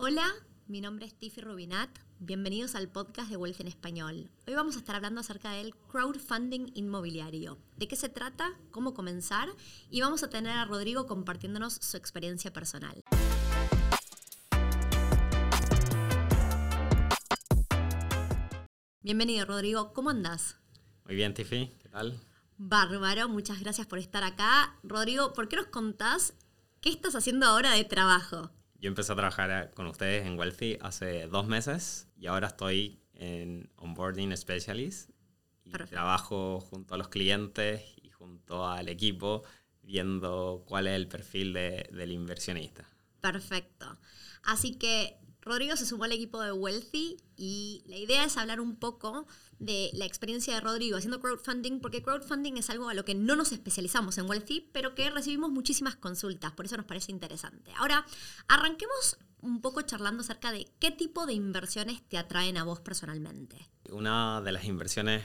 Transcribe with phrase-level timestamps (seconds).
[0.00, 0.32] Hola,
[0.68, 1.90] mi nombre es Tiffy Rubinat.
[2.20, 4.30] Bienvenidos al podcast de Wealth en Español.
[4.46, 7.58] Hoy vamos a estar hablando acerca del crowdfunding inmobiliario.
[7.76, 8.52] ¿De qué se trata?
[8.70, 9.48] ¿Cómo comenzar?
[9.90, 13.02] Y vamos a tener a Rodrigo compartiéndonos su experiencia personal.
[19.02, 19.92] Bienvenido, Rodrigo.
[19.94, 20.58] ¿Cómo andas?
[21.06, 21.74] Muy bien, Tiffy.
[21.82, 22.20] ¿Qué tal?
[22.56, 24.78] Bárbaro, muchas gracias por estar acá.
[24.84, 26.34] Rodrigo, ¿por qué nos contás
[26.80, 28.52] qué estás haciendo ahora de trabajo?
[28.78, 33.70] Yo empecé a trabajar con ustedes en Wealthy hace dos meses y ahora estoy en
[33.76, 35.10] Onboarding Specialist.
[35.64, 39.42] Y trabajo junto a los clientes y junto al equipo
[39.82, 42.88] viendo cuál es el perfil del inversionista.
[43.20, 43.98] Perfecto.
[44.44, 48.76] Así que Rodrigo se sumó al equipo de Wealthy y la idea es hablar un
[48.76, 49.26] poco
[49.58, 53.34] de la experiencia de Rodrigo haciendo crowdfunding, porque crowdfunding es algo a lo que no
[53.34, 57.72] nos especializamos en Wealthy, pero que recibimos muchísimas consultas, por eso nos parece interesante.
[57.76, 58.04] Ahora,
[58.46, 63.68] arranquemos un poco charlando acerca de qué tipo de inversiones te atraen a vos personalmente.
[63.90, 65.22] Una de las inversiones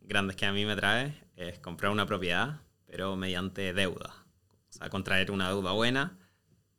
[0.00, 4.26] grandes que a mí me trae es comprar una propiedad, pero mediante deuda.
[4.70, 6.18] O sea, contraer una deuda buena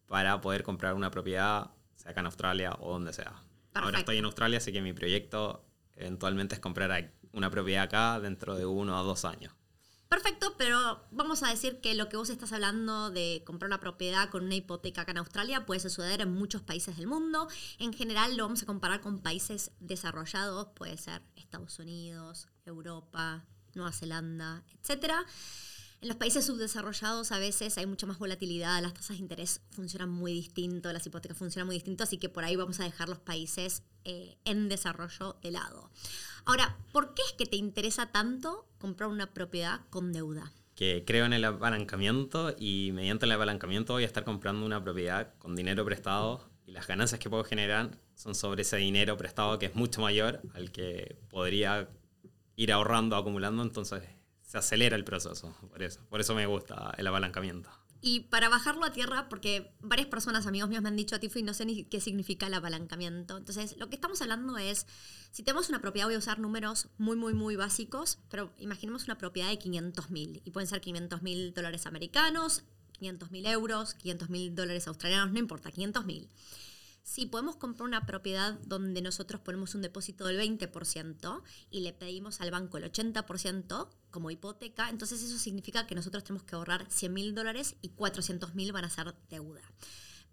[0.06, 1.72] para poder comprar una propiedad
[2.06, 3.42] acá en Australia o donde sea.
[3.74, 8.56] Ahora estoy en Australia, así que mi proyecto eventualmente es comprar una propiedad acá dentro
[8.56, 9.54] de uno o dos años.
[10.08, 14.30] Perfecto, pero vamos a decir que lo que vos estás hablando de comprar una propiedad
[14.30, 17.48] con una hipoteca acá en Australia puede suceder en muchos países del mundo.
[17.80, 23.92] En general lo vamos a comparar con países desarrollados, puede ser Estados Unidos, Europa, Nueva
[23.92, 25.26] Zelanda, etcétera.
[26.02, 30.10] En los países subdesarrollados a veces hay mucha más volatilidad, las tasas de interés funcionan
[30.10, 33.20] muy distinto, las hipotecas funcionan muy distinto, así que por ahí vamos a dejar los
[33.20, 35.90] países eh, en desarrollo de lado.
[36.46, 40.52] Ahora, ¿por qué es que te interesa tanto comprar una propiedad con deuda?
[40.76, 45.34] Que creo en el apalancamiento y mediante el apalancamiento voy a estar comprando una propiedad
[45.40, 49.68] con dinero prestado y las ganancias que puedo generar son sobre ese dinero prestado que
[49.68, 51.90] es mucho mayor al que podría
[52.58, 54.04] ir ahorrando, acumulando, entonces
[54.60, 56.02] acelera el proceso, por eso.
[56.10, 57.70] Por eso me gusta el apalancamiento.
[58.02, 61.54] Y para bajarlo a tierra, porque varias personas, amigos míos, me han dicho, Tiffy, no
[61.54, 63.38] sé ni qué significa el apalancamiento.
[63.38, 64.86] Entonces, lo que estamos hablando es,
[65.32, 69.18] si tenemos una propiedad, voy a usar números muy, muy, muy básicos, pero imaginemos una
[69.18, 72.64] propiedad de 500 mil, y pueden ser 500 mil dólares americanos,
[73.00, 76.30] 500 mil euros, 500 mil dólares australianos, no importa, 500 mil
[77.06, 82.42] si podemos comprar una propiedad donde nosotros ponemos un depósito del 20% y le pedimos
[82.42, 87.14] al banco el 80% como hipoteca, entonces eso significa que nosotros tenemos que ahorrar 100
[87.14, 89.62] mil dólares y 400 mil van a ser deuda.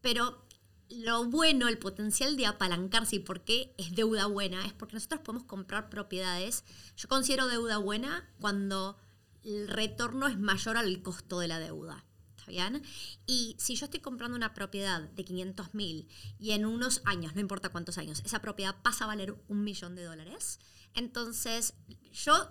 [0.00, 0.46] Pero
[0.88, 5.20] lo bueno, el potencial de apalancarse y por qué es deuda buena, es porque nosotros
[5.20, 6.64] podemos comprar propiedades.
[6.96, 8.96] Yo considero deuda buena cuando
[9.44, 12.02] el retorno es mayor al costo de la deuda.
[12.46, 12.80] ¿Está
[13.26, 16.08] Y si yo estoy comprando una propiedad de 500 mil
[16.38, 19.94] y en unos años, no importa cuántos años, esa propiedad pasa a valer un millón
[19.94, 20.60] de dólares,
[20.94, 21.74] entonces
[22.12, 22.48] yo,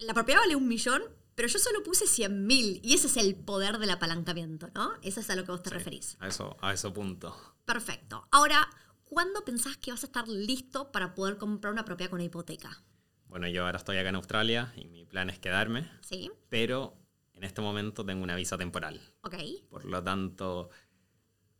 [0.00, 1.02] la propiedad vale un millón,
[1.34, 4.92] pero yo solo puse 100 mil y ese es el poder del apalancamiento, ¿no?
[5.02, 6.16] Eso es a lo que vos te referís.
[6.20, 7.36] A eso, a ese punto.
[7.64, 8.26] Perfecto.
[8.30, 8.68] Ahora,
[9.04, 12.82] ¿cuándo pensás que vas a estar listo para poder comprar una propiedad con una hipoteca?
[13.26, 15.90] Bueno, yo ahora estoy acá en Australia y mi plan es quedarme.
[16.02, 16.30] Sí.
[16.50, 17.01] Pero
[17.42, 19.00] en este momento tengo una visa temporal.
[19.22, 19.34] Ok.
[19.68, 20.70] Por lo tanto,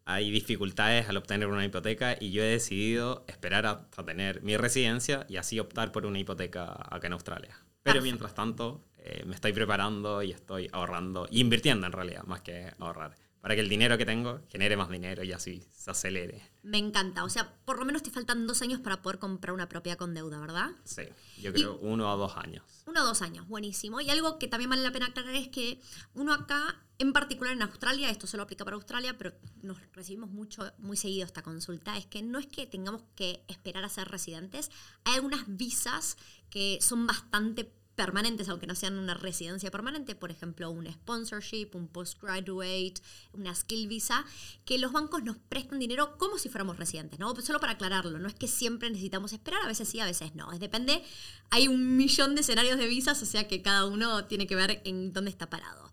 [0.05, 5.27] hay dificultades al obtener una hipoteca y yo he decidido esperar hasta tener mi residencia
[5.29, 7.59] y así optar por una hipoteca acá en Australia.
[7.83, 12.43] Pero mientras tanto, eh, me estoy preparando y estoy ahorrando, y invirtiendo en realidad, más
[12.43, 16.41] que ahorrar para que el dinero que tengo genere más dinero y así se acelere.
[16.63, 17.25] Me encanta.
[17.25, 20.15] O sea, por lo menos te faltan dos años para poder comprar una propiedad con
[20.15, 20.71] deuda, ¿verdad?
[20.85, 21.03] Sí,
[21.41, 22.63] yo creo uno o dos años.
[22.87, 24.01] Uno o dos años, buenísimo.
[24.01, 25.81] Y algo que también vale la pena aclarar es que
[26.15, 30.73] uno acá, en particular en Australia, esto solo aplica para Australia, pero nos recibimos mucho,
[30.79, 34.71] muy seguido esta consulta, es que no es que tengamos que esperar a ser residentes,
[35.03, 36.17] hay algunas visas
[36.49, 37.73] que son bastante
[38.05, 42.95] permanentes, aunque no sean una residencia permanente, por ejemplo, un sponsorship, un postgraduate,
[43.33, 44.25] una skill visa,
[44.65, 47.33] que los bancos nos prestan dinero como si fuéramos residentes, ¿no?
[47.37, 50.53] Solo para aclararlo, no es que siempre necesitamos esperar, a veces sí, a veces no.
[50.53, 51.05] Es depende,
[51.51, 54.83] hay un millón de escenarios de visas, o sea que cada uno tiene que ver
[54.85, 55.91] en dónde está parado.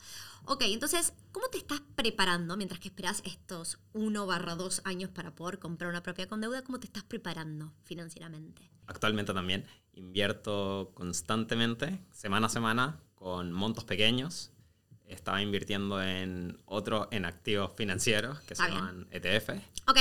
[0.52, 5.36] Ok, entonces, ¿cómo te estás preparando mientras que esperas estos 1 barra 2 años para
[5.36, 6.64] poder comprar una propiedad con deuda?
[6.64, 8.68] ¿Cómo te estás preparando financieramente?
[8.88, 14.52] Actualmente también invierto constantemente, semana a semana, con montos pequeños.
[15.06, 19.50] Estaba invirtiendo en otros, en activos financieros que se llaman ETF.
[19.88, 20.00] Ok.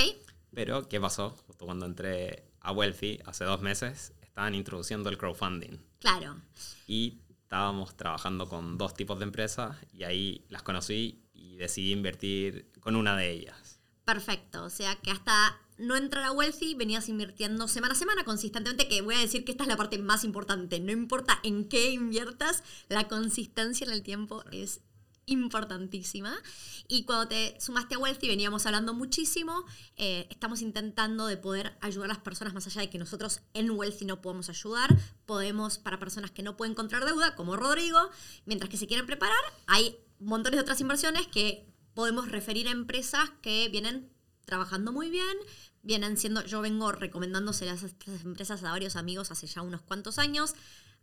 [0.55, 1.37] Pero, ¿qué pasó?
[1.47, 5.77] Justo cuando entré a Wealthy hace dos meses, estaban introduciendo el crowdfunding.
[5.99, 6.41] Claro.
[6.87, 12.71] Y estábamos trabajando con dos tipos de empresas y ahí las conocí y decidí invertir
[12.79, 13.81] con una de ellas.
[14.05, 18.87] Perfecto, o sea que hasta no entrar a Wealthy venías invirtiendo semana a semana consistentemente,
[18.87, 21.91] que voy a decir que esta es la parte más importante, no importa en qué
[21.91, 24.83] inviertas, la consistencia en el tiempo es
[25.29, 26.37] importantísima.
[26.89, 29.65] Y cuando te sumaste a Wealthy, veníamos hablando muchísimo,
[29.97, 33.71] eh, estamos intentando de poder ayudar a las personas más allá de que nosotros en
[33.71, 34.97] Wealthy no podemos ayudar,
[35.27, 37.99] podemos para personas que no pueden encontrar deuda, como Rodrigo,
[38.47, 39.37] mientras que se quieren preparar,
[39.67, 44.11] hay montones de otras inversiones que podemos referir a empresas que vienen
[44.45, 45.37] trabajando muy bien,
[45.83, 50.19] vienen siendo, yo vengo recomendándose a estas empresas a varios amigos hace ya unos cuantos
[50.19, 50.55] años,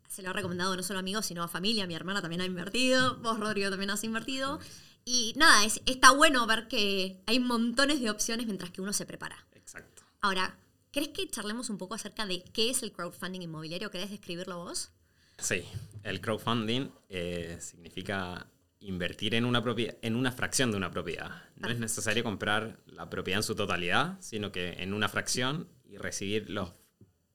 [0.07, 1.87] se lo ha recomendado no solo a amigos, sino a familia.
[1.87, 4.59] Mi hermana también ha invertido, vos, Rodrigo, también has invertido.
[5.03, 9.05] Y nada, es, está bueno ver que hay montones de opciones mientras que uno se
[9.05, 9.45] prepara.
[9.53, 10.03] Exacto.
[10.21, 10.57] Ahora,
[10.91, 13.91] ¿crees que charlemos un poco acerca de qué es el crowdfunding inmobiliario?
[13.91, 14.91] ¿Querés describirlo vos?
[15.37, 15.63] Sí,
[16.03, 18.47] el crowdfunding eh, significa
[18.79, 19.63] invertir en una,
[20.01, 21.43] en una fracción de una propiedad.
[21.57, 25.97] No es necesario comprar la propiedad en su totalidad, sino que en una fracción y
[25.97, 26.73] recibir los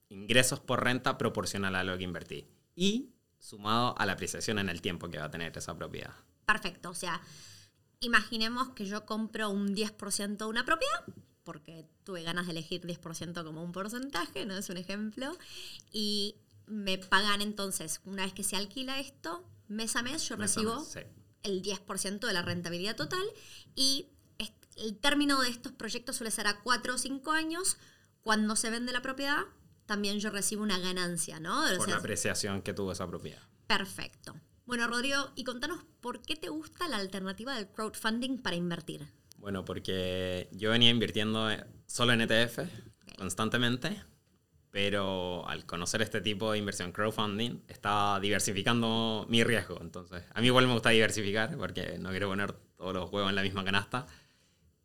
[0.09, 2.49] ingresos por renta proporcional a lo que invertí
[2.81, 6.15] y sumado a la apreciación en el tiempo que va a tener esa propiedad.
[6.47, 7.21] Perfecto, o sea,
[8.01, 11.05] imaginemos que yo compro un 10% de una propiedad,
[11.45, 15.37] porque tuve ganas de elegir 10% como un porcentaje, no es un ejemplo,
[15.93, 16.37] y
[16.67, 20.83] me pagan entonces, una vez que se alquila esto, mes a mes yo recibo
[21.43, 23.25] el 10% de la rentabilidad total
[23.75, 24.09] y
[24.77, 27.77] el término de estos proyectos suele ser a 4 o 5 años.
[28.23, 29.43] Cuando se vende la propiedad,
[29.91, 31.65] también yo recibo una ganancia, ¿no?
[31.77, 33.43] Por la apreciación que tuvo esa propiedad.
[33.67, 34.37] Perfecto.
[34.65, 39.09] Bueno, Rodrigo, y contanos por qué te gusta la alternativa del crowdfunding para invertir.
[39.39, 41.49] Bueno, porque yo venía invirtiendo
[41.87, 42.61] solo en ETF
[43.19, 44.01] constantemente,
[44.71, 49.77] pero al conocer este tipo de inversión crowdfunding, estaba diversificando mi riesgo.
[49.81, 53.35] Entonces, a mí igual me gusta diversificar porque no quiero poner todos los huevos en
[53.35, 54.07] la misma canasta.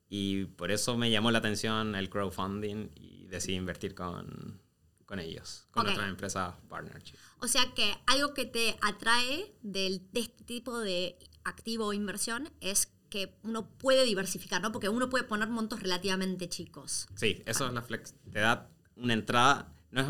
[0.10, 4.64] Y por eso me llamó la atención el crowdfunding y decidí invertir con,
[5.06, 7.16] con ellos, con otras empresas partnership.
[7.40, 12.52] O sea que algo que te atrae del, de este tipo de activo o inversión
[12.62, 14.72] es que uno puede diversificar, ¿no?
[14.72, 17.07] Porque uno puede poner montos relativamente chicos.
[17.16, 18.16] Sí, eso es la flex.
[18.31, 20.07] Te da una entrada, no es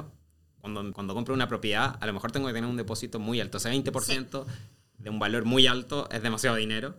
[0.60, 3.58] cuando, cuando compro una propiedad, a lo mejor tengo que tener un depósito muy alto,
[3.58, 4.46] o sea, 20%
[4.98, 6.98] de un valor muy alto es demasiado dinero.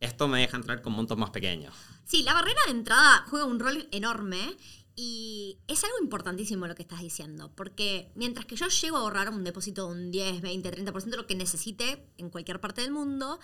[0.00, 1.74] Esto me deja entrar con montos más pequeños.
[2.04, 4.56] Sí, la barrera de entrada juega un rol enorme
[5.00, 9.30] y es algo importantísimo lo que estás diciendo, porque mientras que yo llego a ahorrar
[9.30, 12.90] un depósito de un 10, 20, 30% de lo que necesite en cualquier parte del
[12.90, 13.38] mundo,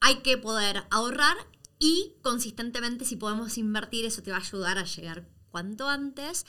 [0.00, 1.36] hay que poder ahorrar
[1.78, 6.44] y consistentemente si podemos invertir eso te va a ayudar a llegar cuanto antes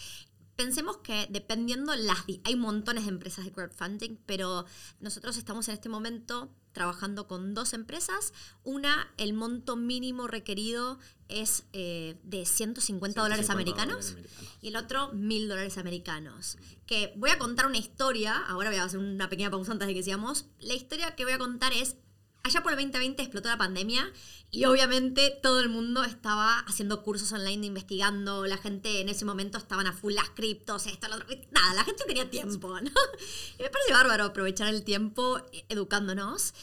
[0.56, 4.66] pensemos que dependiendo las hay montones de empresas de crowdfunding, pero
[5.00, 8.34] nosotros estamos en este momento trabajando con dos empresas.
[8.64, 14.16] Una, el monto mínimo requerido es eh, de 150, dólares, americanos,
[14.62, 16.58] y el otro 1000 dólares americanos.
[16.86, 19.94] Que voy a contar una historia, ahora voy a hacer una pequeña pausa antes de
[19.94, 20.46] que sigamos.
[20.60, 21.96] La historia que voy a contar es
[22.44, 24.12] allá por el 2020 explotó la pandemia
[24.50, 29.58] y obviamente todo el mundo estaba haciendo cursos online, investigando, la gente en ese momento
[29.58, 31.28] estaban a full las criptos, esto, lo otro.
[31.52, 32.92] Nada, la gente tenía tiempo, ¿no?
[33.60, 36.54] Y me parece bárbaro aprovechar el tiempo educándonos.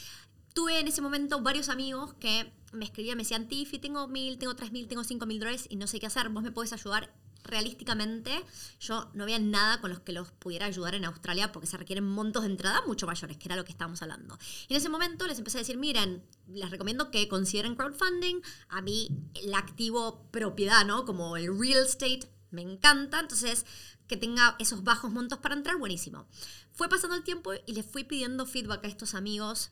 [0.52, 4.54] Tuve en ese momento varios amigos que me escribían, me decían, Tiffy, tengo mil, tengo
[4.54, 7.10] tres mil, tengo cinco mil dólares y no sé qué hacer, vos me podés ayudar
[7.48, 8.44] realísticamente
[8.80, 12.05] yo no había nada con los que los pudiera ayudar en Australia porque se requieren
[12.05, 14.38] montos de entrada mucho mayores, que era lo que estábamos hablando.
[14.69, 18.40] Y en ese momento les empecé a decir, miren, les recomiendo que consideren crowdfunding.
[18.69, 21.05] A mí el activo propiedad, ¿no?
[21.05, 23.20] Como el real estate, me encanta.
[23.20, 23.67] Entonces,
[24.06, 26.26] que tenga esos bajos montos para entrar, buenísimo.
[26.72, 29.70] Fue pasando el tiempo y les fui pidiendo feedback a estos amigos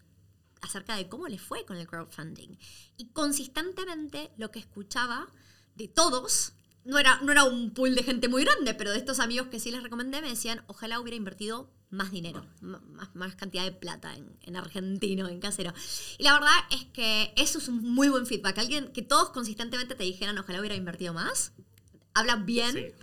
[0.61, 2.59] acerca de cómo les fue con el crowdfunding.
[2.97, 5.28] Y consistentemente lo que escuchaba
[5.75, 6.52] de todos
[6.87, 9.61] no era, no era un pool de gente muy grande, pero de estos amigos que
[9.61, 14.14] sí les recomendé me decían, ojalá hubiera invertido más dinero, más, más cantidad de plata
[14.14, 15.73] en, en, argentino, en casero.
[16.19, 18.59] Y la verdad es que eso es un muy buen feedback.
[18.59, 21.52] Alguien que todos consistentemente te dijeran, ojalá hubiera invertido más,
[22.14, 22.95] habla bien.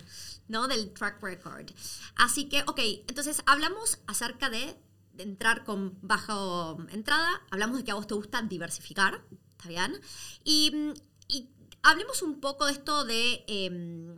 [0.48, 0.68] ¿no?
[0.68, 1.70] Del track record.
[2.16, 4.76] Así que, ok, entonces hablamos acerca de,
[5.14, 9.24] de entrar con baja entrada, hablamos de que a vos te gusta diversificar,
[9.56, 9.98] ¿está bien?
[10.44, 10.92] Y,
[11.28, 11.48] y
[11.84, 14.16] hablemos un poco de esto de, em,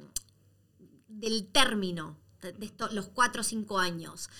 [1.08, 4.30] del término, de, los cuatro o cinco años.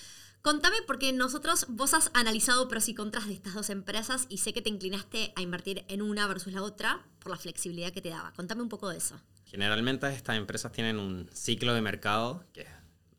[0.41, 4.53] Contame, porque nosotros, vos has analizado pros y contras de estas dos empresas y sé
[4.53, 8.09] que te inclinaste a invertir en una versus la otra por la flexibilidad que te
[8.09, 8.31] daba.
[8.33, 9.19] Contame un poco de eso.
[9.45, 12.65] Generalmente estas empresas tienen un ciclo de mercado que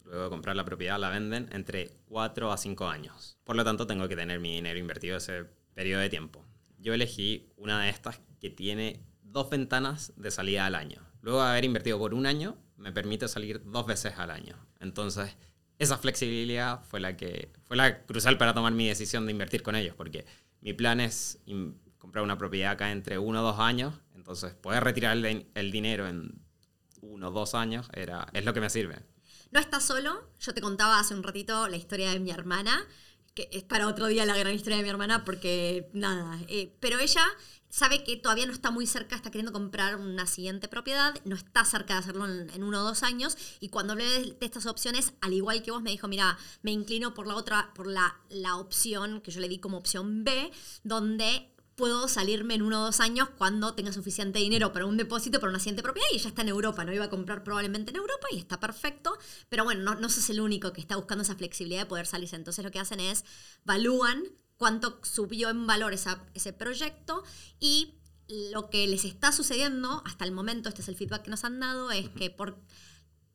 [0.04, 3.36] luego de comprar la propiedad la venden entre cuatro a cinco años.
[3.44, 6.46] Por lo tanto, tengo que tener mi dinero invertido ese periodo de tiempo.
[6.78, 11.02] Yo elegí una de estas que tiene dos ventanas de salida al año.
[11.20, 14.56] luego de haber invertido por un año, me permite salir dos veces al año.
[14.80, 15.36] Entonces,
[15.78, 19.74] esa flexibilidad fue la que fue la crucial para tomar mi decisión de invertir con
[19.76, 20.24] ellos, porque
[20.60, 21.38] mi plan es
[21.98, 26.08] comprar una propiedad acá entre uno o dos años, entonces poder retirar el, el dinero
[26.08, 26.40] en
[27.02, 28.96] uno o dos años era, es lo que me sirve.
[29.50, 32.86] No estás solo, yo te contaba hace un ratito la historia de mi hermana,
[33.38, 36.98] que es para otro día la gran historia de mi hermana, porque nada, eh, pero
[36.98, 37.22] ella
[37.68, 41.64] sabe que todavía no está muy cerca, está queriendo comprar una siguiente propiedad, no está
[41.64, 45.34] cerca de hacerlo en, uno o dos años, y cuando hablé de, estas opciones, al
[45.34, 49.20] igual que vos, me dijo, mira, me inclino por la otra, por la, la opción
[49.20, 50.50] que yo le di como opción B,
[50.82, 55.38] donde puedo salirme en uno o dos años cuando tenga suficiente dinero para un depósito
[55.38, 57.96] para una siguiente propiedad y ella está en Europa, no iba a comprar probablemente en
[57.96, 59.16] Europa y está perfecto,
[59.48, 62.34] pero bueno, no, no sos el único que está buscando esa flexibilidad de poder salirse,
[62.34, 63.24] entonces lo que hacen es
[63.64, 64.24] valúan
[64.56, 67.22] cuánto subió en valor ese proyecto
[67.60, 67.94] y
[68.26, 71.60] lo que les está sucediendo hasta el momento, este es el feedback que nos han
[71.60, 72.58] dado, es que por,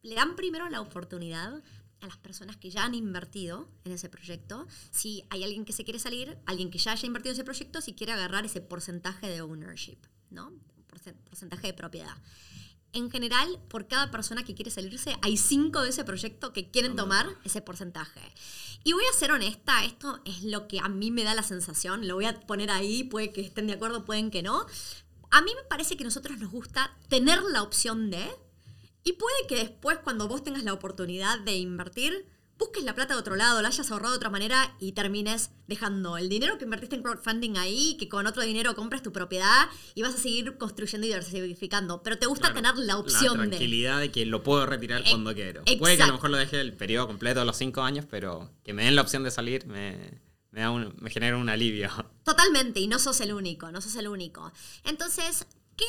[0.02, 1.64] le dan primero la oportunidad
[2.04, 5.84] a las personas que ya han invertido en ese proyecto, si hay alguien que se
[5.84, 9.30] quiere salir, alguien que ya haya invertido en ese proyecto, si quiere agarrar ese porcentaje
[9.30, 9.98] de ownership,
[10.30, 10.52] ¿no?
[11.26, 12.16] Porcentaje de propiedad.
[12.92, 16.96] En general, por cada persona que quiere salirse, hay cinco de ese proyecto que quieren
[16.96, 18.22] tomar ese porcentaje.
[18.84, 22.08] Y voy a ser honesta, esto es lo que a mí me da la sensación,
[22.08, 24.68] lo voy a poner ahí, puede que estén de acuerdo, pueden que no.
[25.32, 28.30] A mí me parece que a nosotros nos gusta tener la opción de,
[29.04, 33.20] y puede que después, cuando vos tengas la oportunidad de invertir, busques la plata de
[33.20, 36.96] otro lado, la hayas ahorrado de otra manera y termines dejando el dinero que invertiste
[36.96, 41.06] en crowdfunding ahí, que con otro dinero compres tu propiedad y vas a seguir construyendo
[41.06, 42.02] y diversificando.
[42.04, 43.46] Pero te gusta tener la opción de...
[43.46, 44.12] La tranquilidad de...
[44.12, 45.64] que lo puedo retirar eh, cuando quiero.
[45.80, 48.52] Puede que a lo mejor lo deje el periodo completo de los cinco años, pero
[48.64, 51.90] que me den la opción de salir me, me, me genera un alivio.
[52.24, 54.54] Totalmente, y no sos el único, no sos el único.
[54.86, 55.46] Entonces,
[55.76, 55.86] ¿qué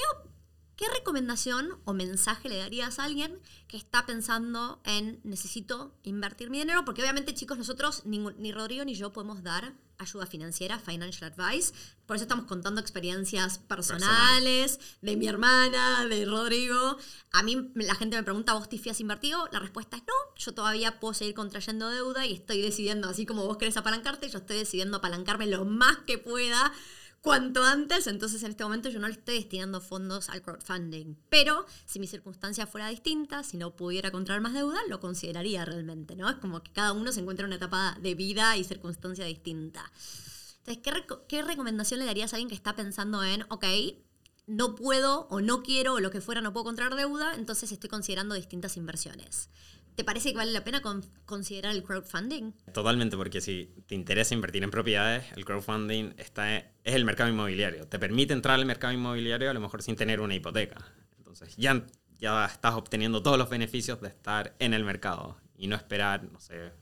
[0.76, 3.38] ¿Qué recomendación o mensaje le darías a alguien
[3.68, 6.84] que está pensando en necesito invertir mi dinero?
[6.84, 11.72] Porque obviamente, chicos, nosotros, ni, ni, Rodrigo ni yo podemos dar ayuda financiera, financial advice.
[12.06, 16.98] Por eso estamos contando experiencias personales de mi hermana, de Rodrigo.
[17.30, 19.48] A mí la gente me pregunta, ¿vos Tiffy has invertido?
[19.52, 20.14] La respuesta es no.
[20.36, 24.38] Yo todavía puedo seguir contrayendo deuda y estoy decidiendo, así como vos querés apalancarte, yo
[24.38, 26.72] estoy decidiendo apalancarme lo más que pueda
[27.24, 31.16] cuanto antes, entonces en este momento yo no le estoy destinando fondos al crowdfunding.
[31.30, 36.16] Pero si mi circunstancia fuera distinta, si no pudiera contraer más deuda, lo consideraría realmente,
[36.16, 36.28] ¿no?
[36.28, 39.90] Es como que cada uno se encuentra en una etapa de vida y circunstancia distinta.
[40.58, 43.64] Entonces, ¿qué, ¿qué recomendación le darías a alguien que está pensando en, ok,
[44.46, 47.88] no puedo o no quiero o lo que fuera, no puedo contraer deuda, entonces estoy
[47.88, 49.48] considerando distintas inversiones?
[49.94, 50.82] ¿Te parece que vale la pena
[51.24, 52.52] considerar el crowdfunding?
[52.72, 57.86] Totalmente, porque si te interesa invertir en propiedades, el crowdfunding está, es el mercado inmobiliario.
[57.86, 60.84] Te permite entrar al mercado inmobiliario a lo mejor sin tener una hipoteca.
[61.18, 61.86] Entonces ya,
[62.18, 66.40] ya estás obteniendo todos los beneficios de estar en el mercado y no esperar, no
[66.40, 66.72] sé,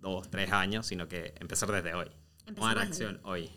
[0.00, 2.10] dos, tres años, sino que empezar desde hoy.
[2.54, 3.50] Tomar acción hoy.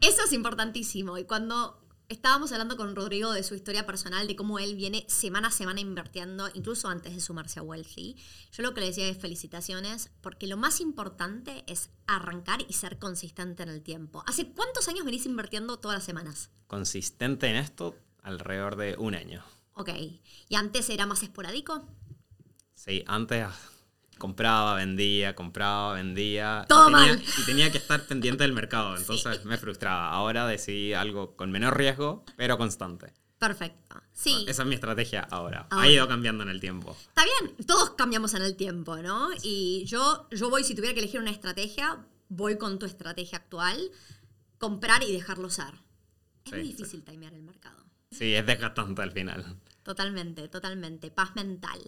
[0.00, 1.18] Eso es importantísimo.
[1.18, 5.48] Y cuando Estábamos hablando con Rodrigo de su historia personal, de cómo él viene semana
[5.48, 8.16] a semana invirtiendo, incluso antes de sumarse a Wealthy.
[8.52, 12.98] Yo lo que le decía es felicitaciones, porque lo más importante es arrancar y ser
[12.98, 14.22] consistente en el tiempo.
[14.26, 16.50] ¿Hace cuántos años venís invirtiendo todas las semanas?
[16.66, 19.42] Consistente en esto, alrededor de un año.
[19.72, 19.88] Ok.
[20.48, 21.88] ¿Y antes era más esporádico?
[22.74, 23.46] Sí, antes
[24.18, 26.64] compraba, vendía, compraba, vendía.
[26.68, 27.24] Todo y tenía, mal.
[27.38, 30.10] Y tenía que estar pendiente del mercado, entonces me frustraba.
[30.10, 33.12] Ahora decidí algo con menor riesgo, pero constante.
[33.38, 34.00] Perfecto.
[34.12, 34.44] Sí.
[34.48, 35.66] Esa es mi estrategia ahora.
[35.70, 36.96] Ha ido cambiando en el tiempo.
[37.08, 39.30] Está bien, todos cambiamos en el tiempo, ¿no?
[39.42, 43.90] Y yo, yo voy, si tuviera que elegir una estrategia, voy con tu estrategia actual,
[44.58, 45.74] comprar y dejarlo ser.
[46.44, 47.84] Es muy difícil timear el mercado.
[48.10, 49.58] Sí, es desgastante al final.
[49.84, 51.10] Totalmente, totalmente.
[51.10, 51.78] Paz mental.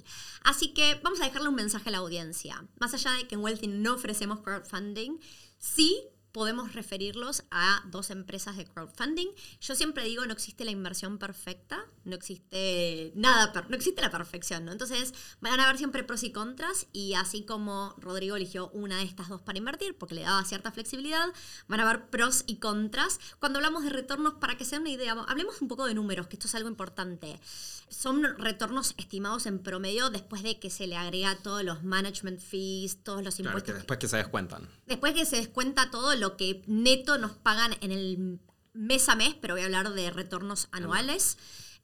[0.44, 2.62] Así que vamos a dejarle un mensaje a la audiencia.
[2.78, 5.18] Más allá de que en Wealthy no ofrecemos crowdfunding,
[5.58, 6.04] sí
[6.36, 9.28] podemos referirlos a dos empresas de crowdfunding.
[9.58, 14.66] Yo siempre digo, no existe la inversión perfecta, no existe nada, no existe la perfección,
[14.66, 14.72] ¿no?
[14.72, 19.04] Entonces van a haber siempre pros y contras y así como Rodrigo eligió una de
[19.04, 21.24] estas dos para invertir porque le daba cierta flexibilidad,
[21.68, 23.18] van a haber pros y contras.
[23.38, 26.36] Cuando hablamos de retornos, para que sea una idea, hablemos un poco de números, que
[26.36, 27.40] esto es algo importante.
[27.88, 33.02] Son retornos estimados en promedio después de que se le agrega todos los management fees,
[33.02, 33.74] todos los impuestos.
[33.74, 34.68] después que se descuentan.
[34.86, 38.40] Después que se descuenta todo lo que neto nos pagan en el
[38.72, 41.38] mes a mes, pero voy a hablar de retornos anuales.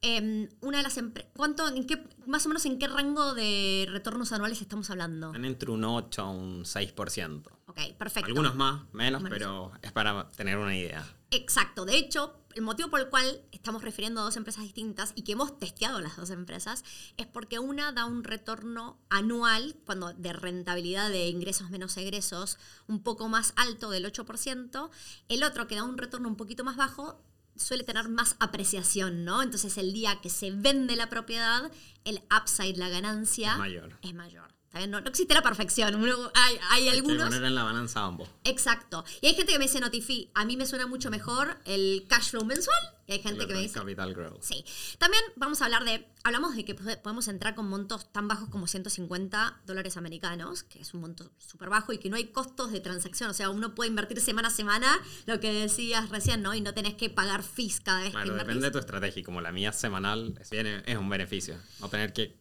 [0.05, 0.99] Em, una de las
[1.37, 5.33] ¿cuánto, en qué, más o menos en qué rango de retornos anuales estamos hablando?
[5.33, 7.45] entre un 8 a un 6%.
[7.67, 8.27] Ok, perfecto.
[8.27, 11.07] Algunos más, menos, pero es para tener una idea.
[11.31, 11.85] Exacto.
[11.85, 15.33] De hecho, el motivo por el cual estamos refiriendo a dos empresas distintas y que
[15.33, 16.85] hemos testeado las dos empresas
[17.17, 23.03] es porque una da un retorno anual, cuando de rentabilidad de ingresos menos egresos, un
[23.03, 24.91] poco más alto del 8%,
[25.29, 27.23] el otro que da un retorno un poquito más bajo
[27.57, 29.43] suele tener más apreciación, ¿no?
[29.43, 31.71] Entonces el día que se vende la propiedad,
[32.05, 33.99] el upside, la ganancia, Es mayor.
[34.03, 34.62] Es mayor.
[34.89, 35.95] No, no existe la perfección.
[35.95, 37.25] Uno- hay, hay Hay que algunos.
[37.29, 38.29] poner en la balanza ambos.
[38.45, 39.05] Exacto.
[39.21, 42.31] Y hay gente que me dice, Notifi, a mí me suena mucho mejor el cash
[42.31, 42.77] flow mensual.
[43.07, 44.43] Y hay gente El que me dice, Capital Growth.
[44.43, 44.65] Sí.
[44.99, 48.49] También vamos a hablar de, hablamos de que pode- podemos entrar con montos tan bajos
[48.49, 52.71] como 150 dólares americanos, que es un monto súper bajo y que no hay costos
[52.73, 53.29] de transacción.
[53.29, 56.55] O sea, uno puede invertir semana a semana, lo que decías recién, ¿no?
[56.55, 58.39] Y no tenés que pagar fees cada vez que invertís.
[58.39, 59.23] depende de tu estrategia.
[59.25, 61.57] Como la mía semanal, es, bien- es un beneficio.
[61.81, 62.41] No tener que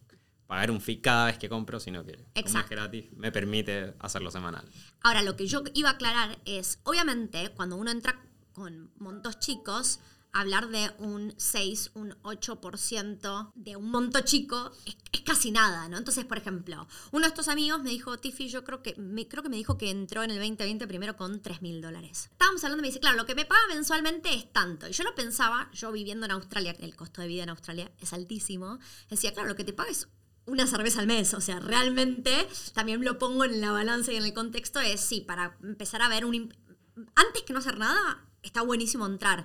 [0.52, 4.30] pagar un fee cada vez que compro, sino que como es gratis, me permite hacerlo
[4.30, 4.70] semanal.
[5.00, 10.00] Ahora, lo que yo iba a aclarar es, obviamente, cuando uno entra con montos chicos,
[10.30, 15.96] hablar de un 6, un 8% de un monto chico es, es casi nada, ¿no?
[15.96, 19.42] Entonces, por ejemplo, uno de estos amigos me dijo, Tiffy, yo creo que me, creo
[19.42, 22.28] que me dijo que entró en el 2020 primero con 3 mil dólares.
[22.30, 24.86] Estábamos hablando y me dice, claro, lo que me paga mensualmente es tanto.
[24.86, 27.90] Y yo lo pensaba, yo viviendo en Australia, que el costo de vida en Australia
[27.98, 30.08] es altísimo, decía, claro, lo que te paga es
[30.46, 31.34] una cerveza al mes.
[31.34, 35.20] O sea, realmente también lo pongo en la balanza y en el contexto es, sí,
[35.20, 36.54] para empezar a ver un...
[37.14, 39.44] Antes que no hacer nada, está buenísimo entrar.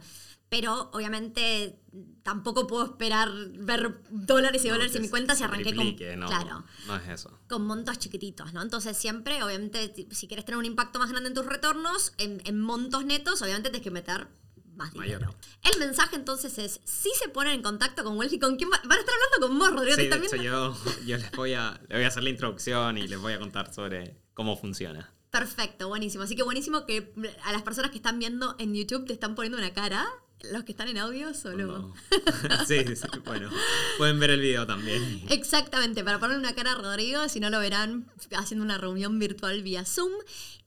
[0.50, 1.78] Pero obviamente
[2.24, 5.86] tampoco puedo esperar ver dólares y No, dólares en mi cuenta si arranqué con...
[6.20, 7.38] no, Claro no es eso.
[7.50, 8.62] con montos chiquititos, ¿no?
[8.62, 12.62] Entonces siempre, obviamente, si quieres tener un impacto más grande en tus retornos, en, en
[12.62, 14.30] montos netos, obviamente tienes que meter
[14.78, 15.20] más Mayor.
[15.20, 15.36] dinero.
[15.74, 18.98] El mensaje entonces es, si se ponen en contacto con Wealthy, ¿con quién va- van
[18.98, 19.96] a estar hablando con vos, Rodrigo?
[19.98, 22.98] Sí, ¿Tú de hecho yo, yo les, voy a, les voy a hacer la introducción
[22.98, 25.12] y les voy a contar sobre cómo funciona.
[25.32, 26.24] Perfecto, buenísimo.
[26.24, 29.58] Así que buenísimo que a las personas que están viendo en YouTube te están poniendo
[29.58, 30.08] una cara.
[30.52, 31.66] Los que están en audio solo.
[31.66, 31.94] No.
[32.68, 33.50] sí, sí, bueno.
[33.98, 35.24] Pueden ver el video también.
[35.30, 38.06] Exactamente, para poner una cara a Rodrigo, si no lo verán
[38.38, 40.12] haciendo una reunión virtual vía Zoom.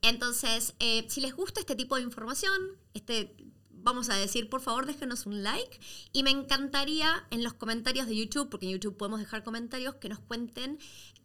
[0.03, 2.53] Entonces, eh, si les gusta este tipo de información,
[2.95, 3.35] este,
[3.83, 5.81] vamos a decir, por favor, déjenos un like.
[6.13, 10.09] Y me encantaría en los comentarios de YouTube, porque en YouTube podemos dejar comentarios, que
[10.09, 10.79] nos cuenten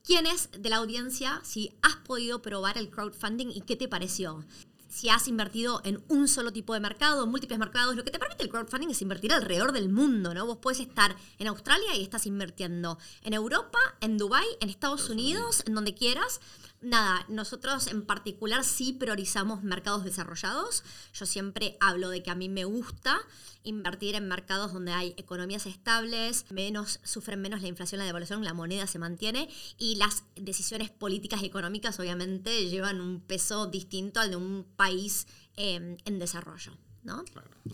[0.03, 4.45] quiénes de la audiencia, si has podido probar el crowdfunding y qué te pareció.
[4.87, 8.19] Si has invertido en un solo tipo de mercado, en múltiples mercados, lo que te
[8.19, 10.45] permite el crowdfunding es invertir alrededor del mundo, ¿no?
[10.45, 15.63] Vos puedes estar en Australia y estás invirtiendo en Europa, en Dubai, en Estados Unidos,
[15.65, 16.39] en donde quieras.
[16.81, 20.83] Nada, nosotros en particular sí priorizamos mercados desarrollados.
[21.13, 23.17] Yo siempre hablo de que a mí me gusta
[23.63, 28.53] invertir en mercados donde hay economías estables, menos, sufren menos la inflación, la devaluación, la
[28.53, 34.29] moneda se mantiene y las decisiones políticas y económicas obviamente llevan un peso distinto al
[34.29, 37.23] de un país eh, en desarrollo, ¿no?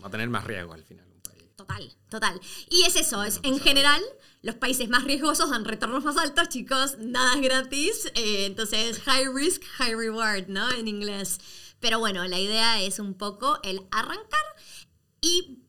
[0.01, 1.10] Va a tener más riesgo al final.
[1.61, 2.41] Total, total.
[2.69, 4.01] Y es eso, es en general,
[4.41, 9.27] los países más riesgosos dan retornos más altos, chicos, nada es gratis, eh, entonces high
[9.31, 10.71] risk, high reward, ¿no?
[10.71, 11.37] En inglés.
[11.79, 14.41] Pero bueno, la idea es un poco el arrancar
[15.21, 15.59] y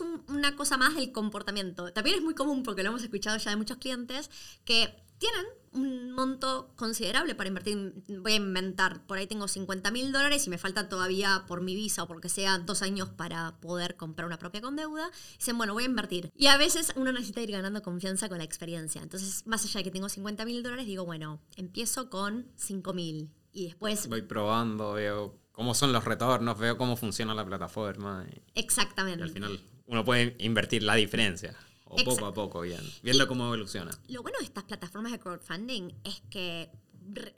[0.00, 1.92] un- una cosa más del comportamiento.
[1.92, 4.30] También es muy común, porque lo hemos escuchado ya de muchos clientes,
[4.64, 7.94] que tienen un monto considerable para invertir.
[8.08, 11.74] Voy a inventar, por ahí tengo 50 mil dólares y me falta todavía por mi
[11.74, 15.10] visa o porque sea dos años para poder comprar una propia con deuda.
[15.38, 16.30] Dicen, bueno, voy a invertir.
[16.34, 19.02] Y a veces uno necesita ir ganando confianza con la experiencia.
[19.02, 23.30] Entonces, más allá de que tengo 50 mil dólares, digo, bueno, empiezo con 5 mil
[23.52, 24.08] y después...
[24.08, 29.24] Voy probando, veo cómo son los retornos, veo cómo funciona la plataforma y, y Exactamente.
[29.24, 31.56] al final uno puede invertir la diferencia.
[31.90, 32.26] O poco Exacto.
[32.26, 32.80] a poco, bien.
[33.02, 33.90] Viendo cómo evoluciona.
[34.08, 36.70] Lo bueno de estas plataformas de crowdfunding es que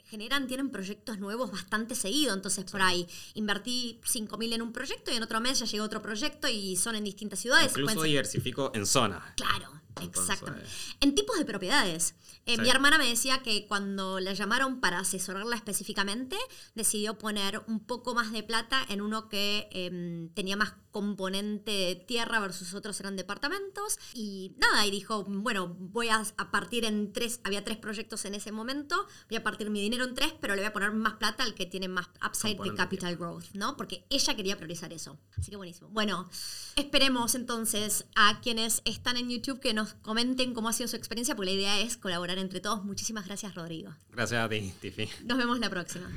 [0.05, 2.33] generan, tienen proyectos nuevos bastante seguido.
[2.33, 6.01] Entonces, por ahí invertí 5.000 en un proyecto y en otro mes ya llegó otro
[6.01, 7.71] proyecto y son en distintas ciudades.
[7.71, 9.23] Incluso diversifico en zonas.
[9.37, 9.69] Claro,
[10.01, 10.67] Entonces- exactamente.
[10.99, 12.15] En tipos de propiedades.
[12.45, 12.61] Eh, Sí.
[12.63, 16.35] Mi hermana me decía que cuando la llamaron para asesorarla específicamente,
[16.75, 21.95] decidió poner un poco más de plata en uno que em, tenía más componente de
[21.95, 23.97] tierra versus otros eran departamentos.
[24.13, 28.35] Y nada, y dijo, bueno, voy a, a partir en tres, había tres proyectos en
[28.35, 28.95] ese momento,
[29.29, 31.53] voy a partir mi dinero en tres, pero le voy a poner más plata al
[31.53, 33.77] que tiene más upside de capital growth, ¿no?
[33.77, 35.17] Porque ella quería priorizar eso.
[35.37, 35.89] Así que buenísimo.
[35.89, 36.29] Bueno,
[36.75, 41.35] esperemos entonces a quienes están en YouTube que nos comenten cómo ha sido su experiencia,
[41.35, 42.83] porque la idea es colaborar entre todos.
[42.83, 43.95] Muchísimas gracias, Rodrigo.
[44.09, 45.09] Gracias a ti, Tiffy.
[45.25, 46.09] Nos vemos la próxima.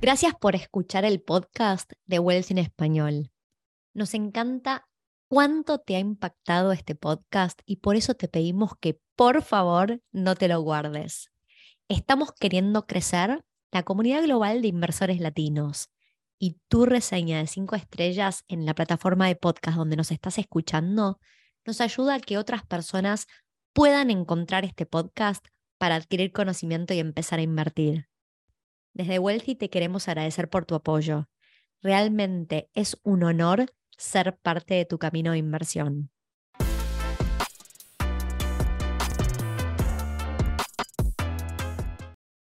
[0.00, 3.30] Gracias por escuchar el podcast de Wells en Español.
[3.96, 4.86] Nos encanta
[5.26, 10.34] cuánto te ha impactado este podcast y por eso te pedimos que por favor no
[10.34, 11.30] te lo guardes.
[11.88, 15.88] Estamos queriendo crecer la comunidad global de inversores latinos
[16.38, 21.18] y tu reseña de cinco estrellas en la plataforma de podcast donde nos estás escuchando
[21.64, 23.26] nos ayuda a que otras personas
[23.72, 25.42] puedan encontrar este podcast
[25.78, 28.10] para adquirir conocimiento y empezar a invertir.
[28.92, 31.30] Desde Wealthy te queremos agradecer por tu apoyo.
[31.86, 36.10] Realmente es un honor ser parte de tu camino de inversión.